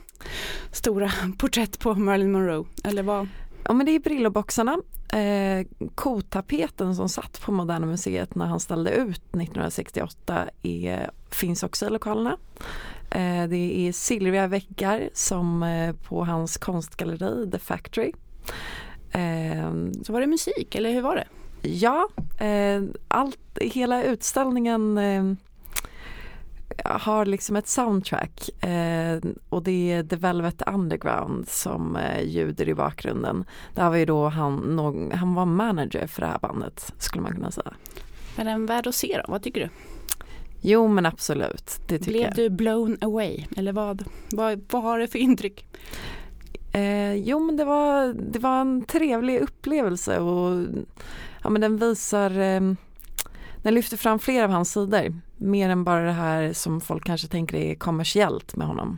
stora 0.72 1.12
porträtt 1.38 1.80
på 1.80 1.94
Marilyn 1.96 2.32
Monroe? 2.32 2.66
Eller 2.84 3.04
vad? 3.04 3.28
Ja 3.64 3.74
men 3.74 3.86
det 3.86 3.92
är 3.92 4.00
Brilloboxarna. 4.00 4.78
Eh, 5.14 5.68
kotapeten 5.96 6.96
som 6.96 7.10
satt 7.10 7.42
på 7.42 7.52
Moderna 7.52 7.86
Museet 7.86 8.36
när 8.36 8.46
han 8.46 8.60
ställde 8.60 8.92
ut 8.92 9.22
1968 9.22 10.50
är, 10.64 11.10
finns 11.32 11.64
också 11.64 11.86
i 11.86 11.90
lokalerna. 11.90 12.38
Eh, 13.10 13.48
det 13.50 13.88
är 13.88 13.92
silvriga 13.92 14.48
väggar 14.48 15.10
som 15.14 15.64
eh, 15.64 15.94
på 15.96 16.26
hans 16.26 16.58
konstgalleri 16.58 17.52
The 17.52 17.60
Factory. 17.60 18.12
Eh, 19.12 19.72
Så 20.04 20.14
var 20.14 20.22
det 20.22 20.28
musik 20.28 20.76
eller 20.76 20.92
hur 20.92 21.02
var 21.02 21.16
det? 21.16 21.28
Ja, 21.62 22.08
allt, 23.08 23.40
hela 23.62 24.04
utställningen 24.04 24.98
har 26.86 27.26
liksom 27.26 27.56
ett 27.56 27.68
soundtrack 27.68 28.50
och 29.50 29.64
det 29.64 29.92
är 29.92 30.04
The 30.04 30.16
Velvet 30.16 30.62
Underground 30.68 31.48
som 31.48 31.98
ljuder 32.24 32.70
i 32.70 32.74
bakgrunden. 32.74 33.46
Där 33.76 33.90
var 33.90 33.96
ju 33.98 34.06
då 34.06 34.28
han, 34.28 35.10
han 35.14 35.34
var 35.34 35.46
manager 35.46 36.08
för 36.08 36.22
det 36.22 36.28
här 36.28 36.40
bandet 36.40 36.94
skulle 36.98 37.22
man 37.24 37.34
kunna 37.36 37.52
säga. 37.52 37.74
Är 38.38 38.46
den 38.46 38.66
värd 38.66 38.88
att 38.88 38.96
se 38.96 39.22
då? 39.26 39.32
Vad 39.32 39.44
tycker 39.44 39.62
du? 39.62 39.70
Jo 40.62 40.88
men 40.88 41.06
absolut, 41.06 41.80
det 41.88 42.00
tycker 42.00 42.12
Blev 42.12 42.24
jag. 42.24 42.36
du 42.36 42.50
blown 42.50 42.98
away? 43.02 43.46
Eller 43.58 43.74
vad, 43.74 44.04
vad, 44.32 44.62
vad 44.72 44.84
har 44.84 45.00
du 45.00 45.08
för 45.08 45.20
intryck? 45.20 45.66
Eh, 46.74 47.14
jo 47.14 47.40
men 47.40 47.58
det 47.58 47.66
var, 47.66 48.14
det 48.14 48.40
var 48.40 48.62
en 48.62 48.86
trevlig 48.86 49.40
upplevelse 49.40 50.20
och 50.20 50.66
ja, 51.44 51.50
men 51.50 51.62
den 51.62 51.78
visar 51.78 52.40
eh, 52.40 52.62
den 53.64 53.74
lyfter 53.74 53.98
fram 53.98 54.20
flera 54.20 54.44
av 54.44 54.52
hans 54.52 54.72
sidor. 54.72 55.22
Mer 55.38 55.70
än 55.70 55.84
bara 55.84 56.06
det 56.06 56.12
här 56.12 56.54
som 56.54 56.82
folk 56.82 57.06
kanske 57.06 57.28
tänker 57.28 57.58
är 57.58 57.76
kommersiellt 57.76 58.56
med 58.56 58.68
honom. 58.68 58.98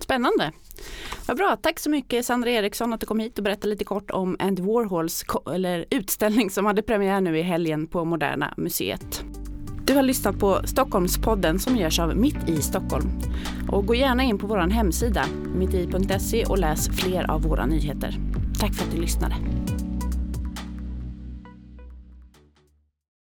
Spännande. 0.00 0.52
Vad 1.28 1.36
bra, 1.36 1.56
tack 1.62 1.78
så 1.78 1.90
mycket 1.90 2.26
Sandra 2.26 2.50
Eriksson 2.50 2.92
att 2.92 3.00
du 3.00 3.06
kom 3.06 3.18
hit 3.20 3.38
och 3.38 3.44
berättade 3.44 3.68
lite 3.68 3.84
kort 3.84 4.10
om 4.10 4.36
Andy 4.38 4.62
Warhols 4.62 5.24
eller 5.54 5.84
utställning 5.90 6.50
som 6.50 6.66
hade 6.66 6.82
premiär 6.82 7.20
nu 7.20 7.38
i 7.38 7.42
helgen 7.42 7.86
på 7.86 8.04
Moderna 8.04 8.54
Museet. 8.56 9.24
Du 9.84 9.94
har 9.94 10.02
lyssnat 10.02 10.38
på 10.38 10.60
Stockholmspodden 10.64 11.58
som 11.58 11.76
görs 11.76 11.98
av 11.98 12.16
Mitt 12.16 12.48
i 12.48 12.62
Stockholm. 12.62 13.10
Och 13.68 13.86
gå 13.86 13.94
gärna 13.94 14.22
in 14.22 14.38
på 14.38 14.46
vår 14.46 14.58
hemsida 14.58 15.24
mitti.se 15.54 16.44
och 16.44 16.58
läs 16.58 16.88
fler 16.88 17.30
av 17.30 17.42
våra 17.42 17.66
nyheter. 17.66 18.18
Tack 18.58 18.74
för 18.74 18.84
att 18.84 18.92
du 18.92 19.00
lyssnade. 19.00 19.34